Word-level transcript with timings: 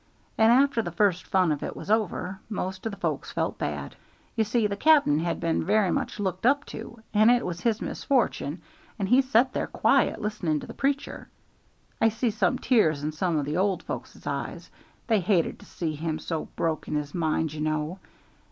And 0.35 0.51
after 0.51 0.81
the 0.81 0.89
first 0.91 1.27
fun 1.27 1.51
of 1.51 1.61
it 1.61 1.75
was 1.77 1.91
over, 1.91 2.39
most 2.49 2.87
of 2.87 2.91
the 2.91 2.97
folks 2.97 3.31
felt 3.31 3.59
bad. 3.59 3.95
You 4.35 4.43
see, 4.43 4.65
the 4.65 4.75
cap'n 4.75 5.19
had 5.19 5.39
been 5.39 5.63
very 5.63 5.91
much 5.91 6.19
looked 6.19 6.43
up 6.43 6.65
to, 6.73 7.03
and 7.13 7.29
it 7.29 7.45
was 7.45 7.61
his 7.61 7.83
misfortune, 7.83 8.63
and 8.97 9.07
he 9.07 9.21
set 9.21 9.53
there 9.53 9.67
quiet, 9.67 10.19
listening 10.19 10.59
to 10.61 10.65
the 10.65 10.73
preaching. 10.73 11.27
I 12.01 12.09
see 12.09 12.31
some 12.31 12.57
tears 12.57 13.03
in 13.03 13.11
some 13.11 13.37
o' 13.37 13.43
the 13.43 13.57
old 13.57 13.83
folks' 13.83 14.25
eyes: 14.25 14.71
they 15.05 15.19
hated 15.19 15.59
to 15.59 15.67
see 15.67 15.93
him 15.93 16.17
so 16.17 16.45
broke 16.55 16.87
in 16.87 16.95
his 16.95 17.13
mind, 17.13 17.53
you 17.53 17.61
know. 17.61 17.99